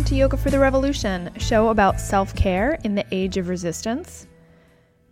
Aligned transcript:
welcome 0.00 0.14
to 0.14 0.18
Yoga 0.18 0.36
for 0.38 0.48
the 0.48 0.58
Revolution, 0.58 1.30
a 1.36 1.38
show 1.38 1.68
about 1.68 2.00
self 2.00 2.34
care 2.34 2.78
in 2.84 2.94
the 2.94 3.04
age 3.12 3.36
of 3.36 3.50
resistance. 3.50 4.26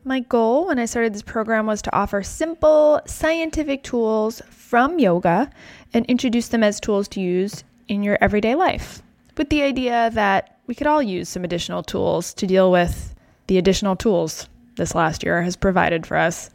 My 0.02 0.20
goal 0.20 0.68
when 0.68 0.78
I 0.78 0.86
started 0.86 1.12
this 1.12 1.20
program 1.20 1.66
was 1.66 1.82
to 1.82 1.94
offer 1.94 2.22
simple, 2.22 3.02
scientific 3.04 3.82
tools 3.82 4.40
from 4.48 4.98
yoga 4.98 5.50
and 5.92 6.06
introduce 6.06 6.48
them 6.48 6.62
as 6.62 6.80
tools 6.80 7.06
to 7.08 7.20
use 7.20 7.64
in 7.88 8.02
your 8.02 8.16
everyday 8.22 8.54
life, 8.54 9.02
with 9.36 9.50
the 9.50 9.60
idea 9.60 10.08
that 10.14 10.58
we 10.66 10.74
could 10.74 10.86
all 10.86 11.02
use 11.02 11.28
some 11.28 11.44
additional 11.44 11.82
tools 11.82 12.32
to 12.32 12.46
deal 12.46 12.72
with 12.72 13.14
the 13.46 13.58
additional 13.58 13.94
tools 13.94 14.48
this 14.76 14.94
last 14.94 15.22
year 15.22 15.42
has 15.42 15.54
provided 15.54 16.06
for 16.06 16.16
us. 16.16 16.48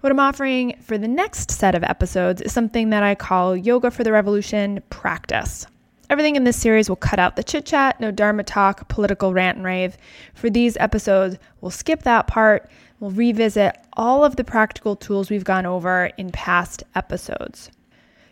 What 0.00 0.12
I'm 0.12 0.20
offering 0.20 0.76
for 0.82 0.98
the 0.98 1.08
next 1.08 1.50
set 1.50 1.74
of 1.74 1.84
episodes 1.84 2.42
is 2.42 2.52
something 2.52 2.90
that 2.90 3.02
I 3.02 3.14
call 3.14 3.56
Yoga 3.56 3.90
for 3.90 4.04
the 4.04 4.12
Revolution 4.12 4.82
Practice. 4.90 5.66
Everything 6.08 6.36
in 6.36 6.44
this 6.44 6.56
series 6.56 6.88
will 6.88 6.96
cut 6.96 7.18
out 7.18 7.34
the 7.34 7.42
chit 7.42 7.66
chat, 7.66 8.00
no 8.00 8.12
Dharma 8.12 8.44
talk, 8.44 8.88
political 8.88 9.32
rant 9.32 9.56
and 9.56 9.66
rave. 9.66 9.96
For 10.34 10.48
these 10.48 10.76
episodes, 10.76 11.36
we'll 11.60 11.72
skip 11.72 12.02
that 12.04 12.28
part. 12.28 12.70
We'll 13.00 13.10
revisit 13.10 13.76
all 13.94 14.24
of 14.24 14.36
the 14.36 14.44
practical 14.44 14.94
tools 14.94 15.30
we've 15.30 15.44
gone 15.44 15.66
over 15.66 16.10
in 16.16 16.30
past 16.30 16.84
episodes. 16.94 17.70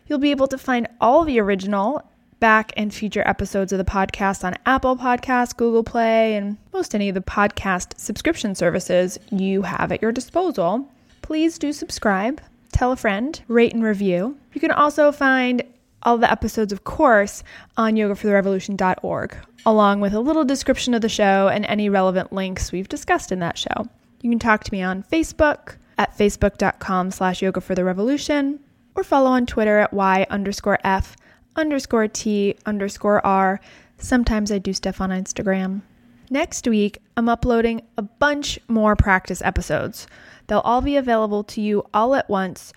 You'll 0.07 0.19
be 0.19 0.31
able 0.31 0.47
to 0.47 0.57
find 0.57 0.87
all 1.01 1.25
the 1.25 1.39
original 1.39 2.09
back 2.39 2.71
and 2.77 2.93
future 2.93 3.27
episodes 3.27 3.73
of 3.73 3.77
the 3.77 3.83
podcast 3.83 4.43
on 4.43 4.55
Apple 4.65 4.95
Podcasts, 4.95 5.55
Google 5.55 5.83
Play, 5.83 6.35
and 6.35 6.57
most 6.73 6.95
any 6.95 7.09
of 7.09 7.15
the 7.15 7.21
podcast 7.21 7.99
subscription 7.99 8.55
services 8.55 9.19
you 9.31 9.63
have 9.63 9.91
at 9.91 10.01
your 10.01 10.11
disposal. 10.11 10.87
Please 11.21 11.57
do 11.57 11.73
subscribe, 11.73 12.39
tell 12.71 12.91
a 12.91 12.95
friend, 12.95 13.41
rate 13.47 13.73
and 13.73 13.83
review. 13.83 14.37
You 14.53 14.61
can 14.61 14.71
also 14.71 15.11
find 15.11 15.63
all 16.05 16.17
the 16.17 16.31
episodes, 16.31 16.71
of 16.71 16.83
course, 16.83 17.43
on 17.75 17.95
yogafortherevolution.org, 17.95 19.35
along 19.65 19.99
with 19.99 20.13
a 20.13 20.19
little 20.19 20.45
description 20.45 20.93
of 20.93 21.01
the 21.01 21.09
show 21.09 21.49
and 21.49 21.65
any 21.65 21.89
relevant 21.89 22.31
links 22.31 22.71
we've 22.71 22.87
discussed 22.87 23.31
in 23.31 23.39
that 23.39 23.57
show. 23.57 23.89
You 24.21 24.29
can 24.29 24.39
talk 24.39 24.63
to 24.63 24.71
me 24.71 24.81
on 24.81 25.03
Facebook 25.03 25.75
at 25.97 26.17
facebook.com 26.17 27.11
slash 27.11 27.41
yoga 27.41 27.61
for 27.61 27.75
the 27.75 27.83
revolution 27.83 28.59
or 28.95 29.03
follow 29.03 29.29
on 29.29 29.45
Twitter 29.45 29.79
at 29.79 29.93
y 29.93 30.25
underscore 30.29 30.79
f 30.83 31.15
underscore 31.55 32.07
t 32.07 32.55
underscore 32.65 33.25
r. 33.25 33.59
Sometimes 33.97 34.51
I 34.51 34.59
do 34.59 34.73
stuff 34.73 35.01
on 35.01 35.09
Instagram. 35.09 35.81
Next 36.29 36.67
week, 36.67 36.99
I'm 37.15 37.29
uploading 37.29 37.81
a 37.97 38.01
bunch 38.01 38.59
more 38.67 38.95
practice 38.95 39.41
episodes. 39.41 40.07
They'll 40.47 40.59
all 40.59 40.81
be 40.81 40.97
available 40.97 41.43
to 41.45 41.61
you 41.61 41.83
all 41.93 42.15
at 42.15 42.29
once 42.29 42.73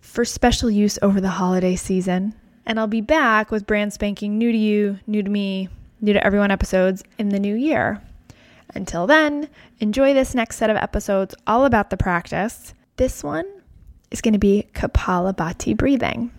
for 0.00 0.24
special 0.24 0.70
use 0.70 0.98
over 1.02 1.20
the 1.20 1.30
holiday 1.30 1.76
season. 1.76 2.34
And 2.66 2.80
I'll 2.80 2.88
be 2.88 3.00
back 3.00 3.50
with 3.50 3.66
brand 3.66 3.92
spanking 3.92 4.38
new 4.38 4.50
to 4.50 4.58
you, 4.58 4.98
new 5.06 5.22
to 5.22 5.30
me, 5.30 5.68
new 6.00 6.12
to 6.12 6.24
everyone 6.24 6.50
episodes 6.50 7.04
in 7.16 7.28
the 7.28 7.38
new 7.38 7.54
year. 7.54 8.02
Until 8.74 9.06
then, 9.06 9.48
enjoy 9.78 10.12
this 10.12 10.34
next 10.34 10.56
set 10.56 10.68
of 10.68 10.76
episodes 10.76 11.34
all 11.46 11.64
about 11.64 11.90
the 11.90 11.96
practice. 11.96 12.74
This 12.96 13.22
one 13.22 13.46
is 14.10 14.20
going 14.20 14.32
to 14.32 14.38
be 14.38 14.66
Kapalabhati 14.74 15.76
breathing. 15.76 16.32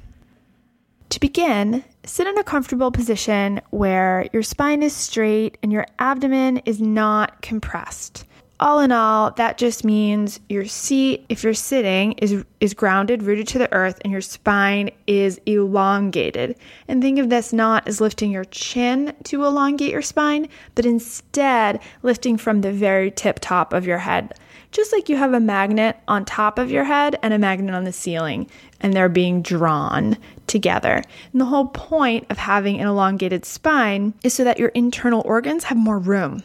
To 1.10 1.20
begin, 1.22 1.86
sit 2.04 2.28
in 2.28 2.38
a 2.38 2.44
comfortable 2.44 2.92
position 2.92 3.62
where 3.70 4.28
your 4.34 4.44
spine 4.44 4.84
is 4.84 4.94
straight 4.94 5.58
and 5.64 5.72
your 5.72 5.86
abdomen 5.98 6.58
is 6.58 6.82
not 6.82 7.42
compressed 7.42 8.26
all 8.60 8.80
in 8.80 8.92
all, 8.92 9.32
that 9.32 9.58
just 9.58 9.84
means 9.84 10.40
your 10.50 10.66
seat, 10.66 11.26
if 11.30 11.44
you're 11.44 11.54
sitting, 11.54 12.14
is 12.14 12.44
is 12.60 12.74
grounded, 12.74 13.22
rooted 13.22 13.48
to 13.50 13.60
the 13.60 13.72
earth, 13.72 14.00
and 14.04 14.12
your 14.12 14.22
spine 14.22 14.90
is 15.06 15.40
elongated. 15.46 16.58
And 16.88 17.02
think 17.02 17.20
of 17.20 17.30
this 17.30 17.54
not 17.54 17.88
as 17.88 18.02
lifting 18.02 18.32
your 18.32 18.46
chin 18.46 19.16
to 19.26 19.44
elongate 19.44 19.92
your 19.92 20.02
spine, 20.02 20.48
but 20.74 20.88
instead 20.88 21.80
lifting 22.02 22.36
from 22.38 22.62
the 22.62 22.72
very 22.72 23.12
tip 23.12 23.38
top 23.40 23.74
of 23.74 23.86
your 23.86 24.00
head. 24.00 24.34
Just 24.72 24.92
like 24.92 25.08
you 25.08 25.18
have 25.18 25.34
a 25.34 25.40
magnet 25.40 25.98
on 26.08 26.26
top 26.26 26.58
of 26.58 26.72
your 26.72 26.84
head 26.84 27.18
and 27.22 27.34
a 27.34 27.40
magnet 27.40 27.76
on 27.76 27.84
the 27.84 27.94
ceiling, 27.94 28.50
and 28.82 28.92
they're 28.94 29.08
being 29.08 29.44
drawn 29.44 30.18
together. 30.48 31.04
And 31.32 31.40
the 31.40 31.46
whole 31.46 31.68
point 31.68 32.26
of 32.32 32.40
having 32.40 32.80
an 32.80 32.88
elongated 32.88 33.46
spine 33.46 34.16
is 34.24 34.34
so 34.34 34.44
that 34.44 34.58
your 34.58 34.70
internal 34.70 35.22
organs 35.26 35.66
have 35.66 35.78
more 35.78 36.00
room 36.00 36.42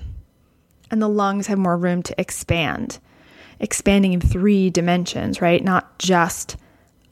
and 0.92 1.02
the 1.02 1.08
lungs 1.08 1.48
have 1.48 1.58
more 1.58 1.76
room 1.76 2.02
to 2.04 2.20
expand, 2.20 3.00
expanding 3.58 4.12
in 4.12 4.20
three 4.20 4.70
dimensions, 4.70 5.40
right? 5.40 5.64
Not 5.64 5.98
just 5.98 6.56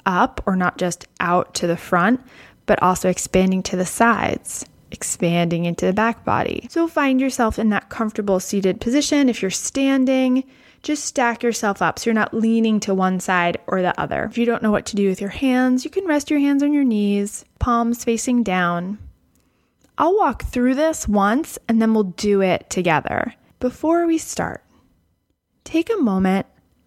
up 0.06 0.42
or 0.46 0.54
not 0.54 0.78
just 0.78 1.08
out 1.18 1.54
to 1.54 1.66
the 1.66 1.76
front, 1.76 2.20
but 2.66 2.80
also 2.82 3.08
expanding 3.08 3.62
to 3.64 3.76
the 3.76 3.86
sides, 3.86 4.64
expanding 4.90 5.64
into 5.64 5.86
the 5.86 5.92
back 5.92 6.24
body. 6.24 6.68
So 6.70 6.86
find 6.86 7.20
yourself 7.20 7.58
in 7.58 7.70
that 7.70 7.88
comfortable 7.88 8.38
seated 8.38 8.80
position. 8.80 9.28
If 9.28 9.42
you're 9.42 9.50
standing, 9.50 10.44
just 10.82 11.04
stack 11.04 11.42
yourself 11.42 11.82
up 11.82 11.98
so 11.98 12.06
you're 12.06 12.14
not 12.14 12.34
leaning 12.34 12.80
to 12.80 12.94
one 12.94 13.18
side 13.18 13.58
or 13.66 13.82
the 13.82 13.98
other. 14.00 14.24
If 14.24 14.38
you 14.38 14.46
don't 14.46 14.62
know 14.62 14.70
what 14.70 14.86
to 14.86 14.96
do 14.96 15.08
with 15.08 15.20
your 15.20 15.30
hands, 15.30 15.84
you 15.84 15.90
can 15.90 16.06
rest 16.06 16.30
your 16.30 16.40
hands 16.40 16.62
on 16.62 16.72
your 16.72 16.84
knees, 16.84 17.44
palms 17.58 18.04
facing 18.04 18.42
down. 18.42 18.98
I'll 19.98 20.16
walk 20.16 20.44
through 20.44 20.76
this 20.76 21.08
once 21.08 21.58
and 21.68 21.80
then 21.80 21.92
we'll 21.92 22.04
do 22.04 22.40
it 22.40 22.70
together. 22.70 23.34
Before 23.60 24.06
we 24.06 24.16
start, 24.16 24.64
take 25.64 25.90
a 25.90 26.00
moment 26.00 26.46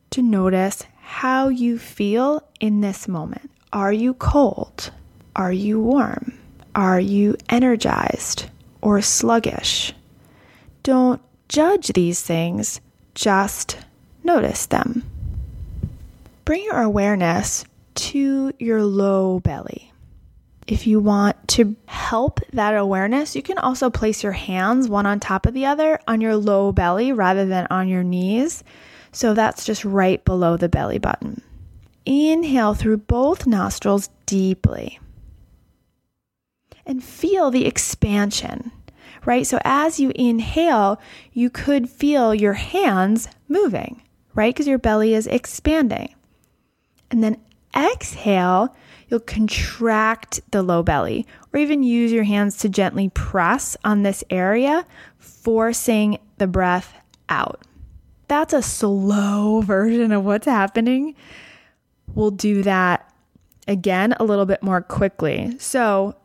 to 0.09 0.23
notice 0.23 0.81
how 1.01 1.49
you 1.49 1.77
feel 1.77 2.41
in 2.59 2.81
this 2.81 3.07
moment. 3.07 3.51
Are 3.71 3.93
you 3.93 4.15
cold? 4.15 4.89
Are 5.35 5.51
you 5.51 5.79
warm? 5.79 6.33
Are 6.73 6.99
you 6.99 7.37
energized 7.47 8.49
or 8.81 9.03
sluggish? 9.03 9.93
Don't 10.81 11.21
judge 11.47 11.89
these 11.89 12.23
things, 12.23 12.81
just 13.13 13.77
notice 14.23 14.65
them. 14.65 15.03
Bring 16.43 16.63
your 16.63 16.81
awareness 16.81 17.65
to 18.09 18.51
your 18.57 18.81
low 18.81 19.39
belly. 19.41 19.92
If 20.65 20.87
you 20.87 20.99
want 20.99 21.47
to 21.49 21.75
help 21.87 22.39
that 22.53 22.75
awareness, 22.75 23.35
you 23.35 23.41
can 23.41 23.57
also 23.57 23.89
place 23.89 24.23
your 24.23 24.31
hands 24.31 24.87
one 24.87 25.05
on 25.05 25.19
top 25.19 25.45
of 25.45 25.53
the 25.53 25.65
other 25.65 25.99
on 26.07 26.21
your 26.21 26.35
low 26.35 26.71
belly 26.71 27.11
rather 27.11 27.45
than 27.45 27.67
on 27.69 27.87
your 27.87 28.03
knees. 28.03 28.63
So 29.11 29.33
that's 29.33 29.65
just 29.65 29.83
right 29.83 30.23
below 30.23 30.57
the 30.57 30.69
belly 30.69 30.99
button. 30.99 31.41
Inhale 32.05 32.73
through 32.73 32.97
both 32.97 33.45
nostrils 33.45 34.09
deeply 34.25 34.99
and 36.85 37.03
feel 37.03 37.51
the 37.51 37.65
expansion, 37.65 38.71
right? 39.25 39.45
So 39.45 39.59
as 39.63 39.99
you 39.99 40.11
inhale, 40.15 40.99
you 41.31 41.49
could 41.49 41.89
feel 41.89 42.33
your 42.33 42.53
hands 42.53 43.27
moving, 43.47 44.01
right? 44.33 44.53
Because 44.53 44.67
your 44.67 44.79
belly 44.79 45.13
is 45.13 45.27
expanding. 45.27 46.13
And 47.11 47.23
then 47.23 47.37
exhale, 47.75 48.75
you'll 49.07 49.19
contract 49.19 50.39
the 50.51 50.63
low 50.63 50.83
belly 50.83 51.25
or 51.51 51.59
even 51.59 51.83
use 51.83 52.11
your 52.11 52.23
hands 52.23 52.57
to 52.57 52.69
gently 52.69 53.09
press 53.09 53.77
on 53.83 54.03
this 54.03 54.23
area, 54.29 54.85
forcing 55.17 56.17
the 56.37 56.47
breath 56.47 56.93
out. 57.29 57.61
That's 58.27 58.53
a 58.53 58.61
slow 58.61 59.61
version 59.65 60.11
of 60.11 60.25
what's 60.25 60.45
happening. 60.45 61.15
We'll 62.15 62.31
do 62.31 62.63
that 62.63 63.13
again 63.67 64.13
a 64.19 64.23
little 64.23 64.45
bit 64.45 64.61
more 64.61 64.81
quickly. 64.81 65.55
So, 65.59 66.15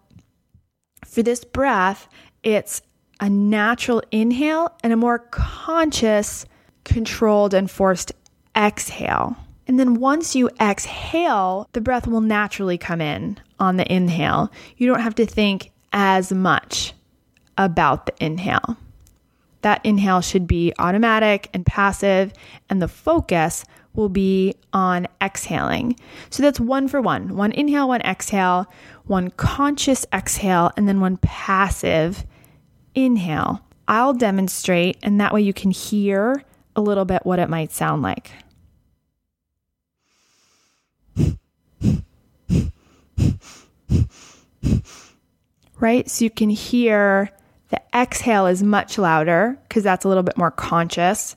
for 1.04 1.22
this 1.22 1.44
breath, 1.44 2.08
it's 2.42 2.82
a 3.20 3.28
natural 3.28 4.02
inhale 4.10 4.76
and 4.82 4.92
a 4.92 4.96
more 4.96 5.18
conscious, 5.18 6.44
controlled, 6.84 7.54
and 7.54 7.70
forced 7.70 8.12
exhale. 8.56 9.36
And 9.68 9.78
then 9.78 9.94
once 9.94 10.34
you 10.34 10.48
exhale, 10.60 11.68
the 11.72 11.80
breath 11.82 12.06
will 12.06 12.22
naturally 12.22 12.78
come 12.78 13.02
in 13.02 13.38
on 13.60 13.76
the 13.76 13.92
inhale. 13.92 14.50
You 14.78 14.86
don't 14.88 15.02
have 15.02 15.14
to 15.16 15.26
think 15.26 15.70
as 15.92 16.32
much 16.32 16.94
about 17.58 18.06
the 18.06 18.14
inhale. 18.24 18.78
That 19.60 19.84
inhale 19.84 20.22
should 20.22 20.46
be 20.46 20.72
automatic 20.78 21.50
and 21.52 21.66
passive, 21.66 22.32
and 22.70 22.80
the 22.80 22.88
focus 22.88 23.64
will 23.94 24.08
be 24.08 24.54
on 24.72 25.08
exhaling. 25.20 25.98
So 26.30 26.42
that's 26.42 26.60
one 26.60 26.88
for 26.88 27.00
one 27.00 27.36
one 27.36 27.52
inhale, 27.52 27.88
one 27.88 28.00
exhale, 28.02 28.72
one 29.04 29.30
conscious 29.32 30.06
exhale, 30.12 30.70
and 30.76 30.88
then 30.88 31.00
one 31.00 31.16
passive 31.18 32.24
inhale. 32.94 33.60
I'll 33.88 34.14
demonstrate, 34.14 34.98
and 35.02 35.20
that 35.20 35.34
way 35.34 35.40
you 35.40 35.52
can 35.52 35.72
hear 35.72 36.42
a 36.76 36.80
little 36.80 37.04
bit 37.04 37.26
what 37.26 37.38
it 37.38 37.50
might 37.50 37.72
sound 37.72 38.02
like. 38.02 38.30
Right? 45.78 46.08
So 46.08 46.24
you 46.24 46.30
can 46.30 46.50
hear 46.50 47.30
the 47.70 47.80
exhale 47.94 48.46
is 48.46 48.62
much 48.62 48.98
louder 48.98 49.58
because 49.68 49.82
that's 49.84 50.04
a 50.04 50.08
little 50.08 50.22
bit 50.22 50.36
more 50.36 50.50
conscious 50.50 51.36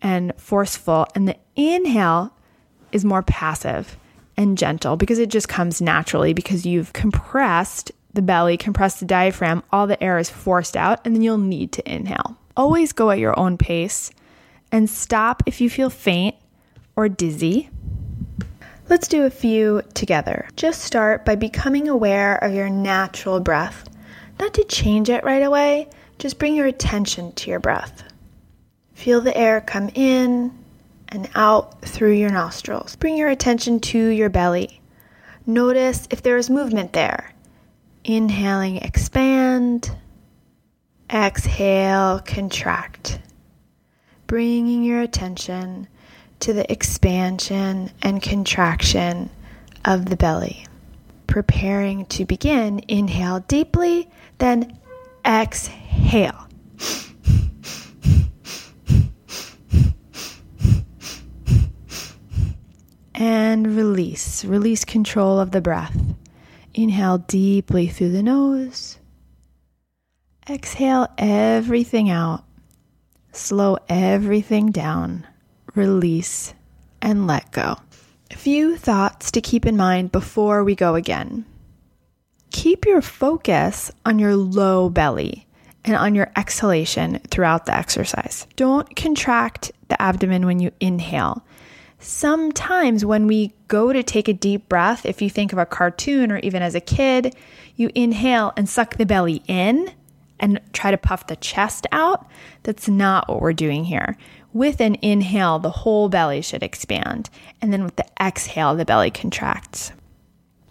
and 0.00 0.32
forceful. 0.36 1.06
And 1.14 1.28
the 1.28 1.36
inhale 1.56 2.34
is 2.92 3.04
more 3.04 3.22
passive 3.22 3.96
and 4.36 4.56
gentle 4.56 4.96
because 4.96 5.18
it 5.18 5.28
just 5.28 5.48
comes 5.48 5.80
naturally 5.80 6.32
because 6.32 6.64
you've 6.64 6.92
compressed 6.92 7.92
the 8.14 8.22
belly, 8.22 8.56
compressed 8.56 9.00
the 9.00 9.06
diaphragm, 9.06 9.62
all 9.72 9.86
the 9.86 10.02
air 10.02 10.18
is 10.18 10.28
forced 10.28 10.76
out, 10.76 11.00
and 11.04 11.14
then 11.14 11.22
you'll 11.22 11.38
need 11.38 11.72
to 11.72 11.92
inhale. 11.92 12.36
Always 12.56 12.92
go 12.92 13.10
at 13.10 13.18
your 13.18 13.38
own 13.38 13.56
pace 13.56 14.10
and 14.70 14.88
stop 14.88 15.42
if 15.46 15.60
you 15.60 15.70
feel 15.70 15.90
faint 15.90 16.36
or 16.94 17.08
dizzy. 17.08 17.70
Let's 18.88 19.06
do 19.08 19.24
a 19.24 19.30
few 19.30 19.82
together. 19.94 20.48
Just 20.56 20.82
start 20.82 21.24
by 21.24 21.36
becoming 21.36 21.88
aware 21.88 22.36
of 22.36 22.52
your 22.52 22.68
natural 22.68 23.38
breath. 23.38 23.88
Not 24.40 24.54
to 24.54 24.64
change 24.64 25.08
it 25.08 25.24
right 25.24 25.42
away, 25.42 25.88
just 26.18 26.38
bring 26.38 26.56
your 26.56 26.66
attention 26.66 27.32
to 27.32 27.50
your 27.50 27.60
breath. 27.60 28.02
Feel 28.92 29.20
the 29.20 29.36
air 29.36 29.60
come 29.60 29.88
in 29.94 30.52
and 31.08 31.30
out 31.36 31.82
through 31.82 32.12
your 32.12 32.30
nostrils. 32.30 32.96
Bring 32.96 33.16
your 33.16 33.28
attention 33.28 33.78
to 33.80 33.98
your 33.98 34.28
belly. 34.28 34.80
Notice 35.46 36.08
if 36.10 36.22
there 36.22 36.36
is 36.36 36.50
movement 36.50 36.92
there. 36.92 37.32
Inhaling, 38.04 38.78
expand. 38.78 39.90
Exhale, 41.08 42.18
contract. 42.20 43.20
Bringing 44.26 44.82
your 44.82 45.02
attention 45.02 45.86
to 46.42 46.52
the 46.52 46.70
expansion 46.70 47.88
and 48.02 48.20
contraction 48.20 49.30
of 49.84 50.06
the 50.06 50.16
belly. 50.16 50.66
Preparing 51.28 52.04
to 52.06 52.24
begin, 52.24 52.82
inhale 52.88 53.40
deeply, 53.40 54.10
then 54.38 54.76
exhale. 55.24 56.48
and 63.14 63.76
release. 63.76 64.44
Release 64.44 64.84
control 64.84 65.38
of 65.38 65.52
the 65.52 65.60
breath. 65.60 65.96
Inhale 66.74 67.18
deeply 67.18 67.86
through 67.86 68.10
the 68.10 68.22
nose. 68.22 68.98
Exhale 70.50 71.06
everything 71.18 72.10
out. 72.10 72.42
Slow 73.30 73.78
everything 73.88 74.72
down. 74.72 75.24
Release 75.74 76.54
and 77.00 77.26
let 77.26 77.50
go. 77.52 77.76
A 78.30 78.36
few 78.36 78.76
thoughts 78.76 79.30
to 79.32 79.40
keep 79.40 79.66
in 79.66 79.76
mind 79.76 80.12
before 80.12 80.64
we 80.64 80.74
go 80.74 80.94
again. 80.94 81.44
Keep 82.50 82.86
your 82.86 83.02
focus 83.02 83.90
on 84.04 84.18
your 84.18 84.36
low 84.36 84.90
belly 84.90 85.46
and 85.84 85.96
on 85.96 86.14
your 86.14 86.30
exhalation 86.36 87.20
throughout 87.30 87.66
the 87.66 87.74
exercise. 87.74 88.46
Don't 88.56 88.94
contract 88.94 89.72
the 89.88 90.00
abdomen 90.00 90.46
when 90.46 90.60
you 90.60 90.70
inhale 90.80 91.44
sometimes 92.02 93.04
when 93.04 93.26
we 93.26 93.52
go 93.68 93.92
to 93.92 94.02
take 94.02 94.28
a 94.28 94.32
deep 94.32 94.68
breath, 94.68 95.06
if 95.06 95.22
you 95.22 95.30
think 95.30 95.52
of 95.52 95.58
a 95.58 95.66
cartoon 95.66 96.30
or 96.30 96.38
even 96.38 96.62
as 96.62 96.74
a 96.74 96.80
kid, 96.80 97.34
you 97.76 97.90
inhale 97.94 98.52
and 98.56 98.68
suck 98.68 98.96
the 98.96 99.06
belly 99.06 99.42
in 99.46 99.90
and 100.38 100.60
try 100.72 100.90
to 100.90 100.98
puff 100.98 101.28
the 101.28 101.36
chest 101.36 101.86
out. 101.92 102.26
That's 102.64 102.88
not 102.88 103.28
what 103.28 103.40
we're 103.40 103.52
doing 103.52 103.84
here. 103.84 104.18
With 104.52 104.80
an 104.80 104.96
inhale, 105.00 105.58
the 105.58 105.70
whole 105.70 106.08
belly 106.08 106.42
should 106.42 106.62
expand. 106.62 107.30
And 107.60 107.72
then 107.72 107.84
with 107.84 107.96
the 107.96 108.06
exhale, 108.20 108.74
the 108.74 108.84
belly 108.84 109.10
contracts. 109.10 109.92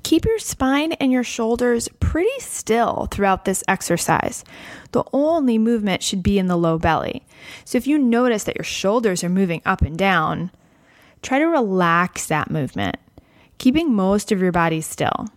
Keep 0.04 0.25
your 0.25 0.39
spine 0.39 0.94
and 0.94 1.12
your 1.12 1.24
shoulders 1.24 1.88
pretty 2.00 2.39
still 2.39 3.07
throughout 3.12 3.45
this 3.45 3.63
exercise. 3.68 4.44
The 4.92 5.04
only 5.13 5.57
movement 5.57 6.04
should 6.04 6.22
be 6.22 6.38
in 6.38 6.48
the 6.48 6.57
low 6.57 6.78
belly. 6.78 7.25
So 7.66 7.78
if 7.78 7.88
you 7.88 7.98
notice 7.98 8.44
that 8.44 8.57
your 8.57 8.66
shoulders 8.66 9.24
are 9.24 9.30
moving 9.30 9.62
up 9.66 9.81
and 9.81 9.98
down, 9.98 10.51
try 11.22 11.39
to 11.39 11.45
relax 11.45 12.27
that 12.27 12.51
movement, 12.51 12.98
keeping 13.57 13.94
most 13.94 14.31
of 14.31 14.42
your 14.42 14.51
body 14.51 14.81
still. 14.81 15.27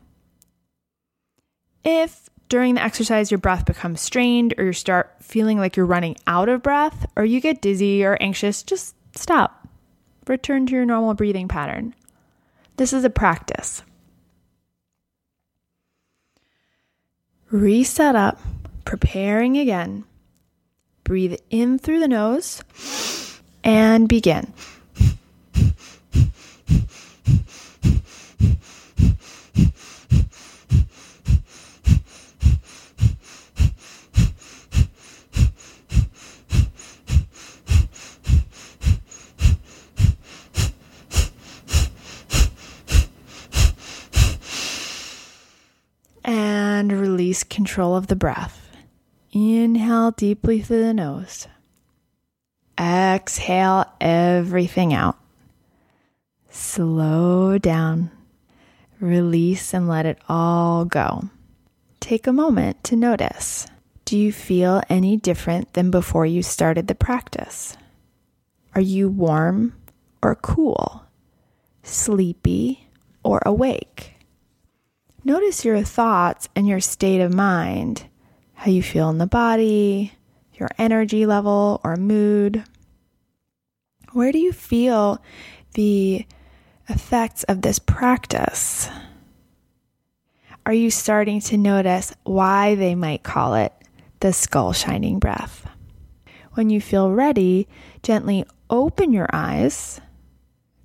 If 1.85 2.29
during 2.49 2.75
the 2.75 2.83
exercise 2.83 3.31
your 3.31 3.39
breath 3.39 3.65
becomes 3.65 4.01
strained 4.01 4.55
or 4.59 4.65
you 4.65 4.73
start 4.73 5.15
feeling 5.21 5.59
like 5.59 5.77
you're 5.77 5.87
running 5.87 6.17
out 6.27 6.49
of 6.49 6.63
breath 6.63 7.07
or 7.17 7.25
you 7.25 7.41
get 7.41 7.61
dizzy 7.61 8.05
or 8.05 8.17
anxious, 8.21 8.63
just 8.63 8.95
stop. 9.15 9.67
Return 10.27 10.67
to 10.67 10.73
your 10.73 10.85
normal 10.85 11.15
breathing 11.15 11.49
pattern. 11.49 11.95
This 12.77 12.93
is 12.93 13.05
a 13.05 13.11
practice. 13.11 13.83
Reset 17.51 18.17
up, 18.17 18.41
preparing 18.85 19.59
again. 19.59 20.05
Breathe 21.05 21.37
in 21.51 21.79
through 21.79 22.01
the 22.01 22.09
nose 22.09 22.63
and 23.63 24.09
begin. 24.09 24.53
and 46.25 46.93
release 47.35 47.43
control 47.43 47.97
of 47.97 48.07
the 48.07 48.15
breath. 48.15 48.71
Inhale 49.33 50.13
deeply 50.13 50.63
through 50.63 50.85
the 50.85 50.95
nose. 50.95 51.49
Exhale 52.79 53.87
everything 54.01 54.95
out. 54.95 55.19
Slow 56.49 57.59
down. 57.59 58.13
Release 59.01 59.75
and 59.75 59.89
let 59.89 60.07
it 60.07 60.19
all 60.29 60.85
go. 60.85 61.29
Take 61.99 62.29
a 62.29 62.33
moment 62.33 62.85
to 62.85 62.95
notice. 62.95 63.67
Do 64.05 64.17
you 64.17 64.33
feel 64.33 64.81
any 64.89 65.17
different 65.17 65.73
than 65.73 65.91
before 65.91 66.27
you 66.27 66.41
started 66.41 66.87
the 66.87 66.95
practice? 66.95 67.77
Are 68.77 68.81
you 68.81 69.09
warm 69.09 69.75
or 70.23 70.37
cool? 70.37 71.03
Sleepy 71.83 72.87
or 73.25 73.43
awake? 73.45 74.14
Notice 75.27 75.65
your 75.65 75.83
thoughts 75.83 76.51
and 76.55 76.69
your 76.69 76.81
state 76.81 77.23
of 77.23 77.33
mind, 77.33 78.07
how 78.53 78.71
you 78.71 78.83
feel 78.83 79.09
in 79.09 79.17
the 79.17 79.27
body, 79.27 80.13
your 80.53 80.69
energy 80.77 81.25
level 81.25 81.81
or 81.83 81.97
mood. 81.97 82.63
Where 84.13 84.33
do 84.33 84.39
you 84.39 84.53
feel 84.53 85.23
the 85.73 86.27
effects 86.89 87.43
of 87.45 87.63
this 87.63 87.79
practice? 87.79 88.91
Are 90.67 90.75
you 90.75 90.91
starting 90.91 91.41
to 91.43 91.57
notice 91.57 92.13
why 92.25 92.75
they 92.75 92.95
might 92.95 93.23
call 93.23 93.55
it 93.55 93.73
the 94.21 94.33
skull 94.33 94.75
shining 94.75 95.19
breath? 95.19 95.67
When 96.53 96.69
you 96.69 96.83
feel 96.83 97.11
ready, 97.11 97.67
gently 98.03 98.45
open 98.69 99.13
your 99.13 99.29
eyes, 99.33 100.01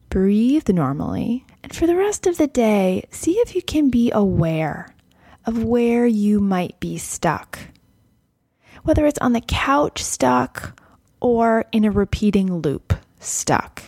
breathe 0.10 0.70
normally, 0.70 1.46
and 1.70 1.78
for 1.78 1.86
the 1.86 1.96
rest 1.96 2.26
of 2.26 2.38
the 2.38 2.48
day, 2.48 3.04
see 3.12 3.34
if 3.34 3.54
you 3.54 3.62
can 3.62 3.92
be 3.92 4.10
aware 4.12 4.96
of 5.46 5.64
where 5.64 6.08
you 6.08 6.40
might 6.40 6.80
be 6.80 6.98
stuck. 6.98 7.60
Whether 8.82 9.06
it's 9.06 9.20
on 9.20 9.34
the 9.34 9.42
couch 9.42 10.02
stuck 10.02 10.82
or 11.20 11.66
in 11.72 11.86
a 11.86 11.92
repeating 11.92 12.62
loop 12.62 12.94
stuck. 13.20 13.84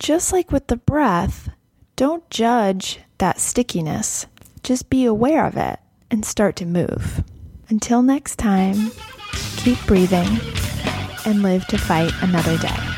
Just 0.00 0.32
like 0.32 0.50
with 0.50 0.66
the 0.66 0.76
breath, 0.76 1.48
don't 1.94 2.28
judge 2.28 2.98
that 3.18 3.38
stickiness. 3.38 4.26
Just 4.64 4.90
be 4.90 5.04
aware 5.04 5.46
of 5.46 5.56
it 5.56 5.78
and 6.10 6.24
start 6.24 6.56
to 6.56 6.66
move. 6.66 7.22
Until 7.68 8.02
next 8.02 8.36
time, 8.36 8.90
keep 9.58 9.78
breathing 9.86 10.40
and 11.24 11.44
live 11.44 11.64
to 11.68 11.78
fight 11.78 12.10
another 12.20 12.58
day. 12.58 12.95